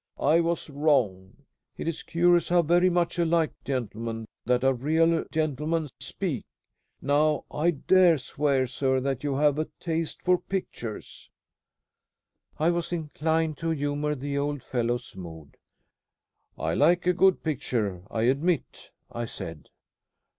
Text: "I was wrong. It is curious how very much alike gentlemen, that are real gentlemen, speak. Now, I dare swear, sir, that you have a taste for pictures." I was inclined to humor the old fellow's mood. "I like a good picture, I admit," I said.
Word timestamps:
"I 0.19 0.39
was 0.39 0.67
wrong. 0.67 1.43
It 1.77 1.87
is 1.87 2.01
curious 2.01 2.49
how 2.49 2.63
very 2.63 2.89
much 2.89 3.19
alike 3.19 3.53
gentlemen, 3.63 4.25
that 4.45 4.63
are 4.63 4.73
real 4.73 5.25
gentlemen, 5.31 5.89
speak. 5.99 6.43
Now, 7.03 7.45
I 7.51 7.69
dare 7.69 8.17
swear, 8.17 8.65
sir, 8.65 8.99
that 8.99 9.23
you 9.23 9.35
have 9.35 9.59
a 9.59 9.69
taste 9.79 10.23
for 10.23 10.39
pictures." 10.39 11.29
I 12.57 12.71
was 12.71 12.91
inclined 12.91 13.59
to 13.59 13.69
humor 13.69 14.15
the 14.15 14.39
old 14.39 14.63
fellow's 14.63 15.15
mood. 15.15 15.55
"I 16.57 16.73
like 16.73 17.05
a 17.05 17.13
good 17.13 17.43
picture, 17.43 18.01
I 18.09 18.23
admit," 18.23 18.89
I 19.11 19.25
said. 19.25 19.69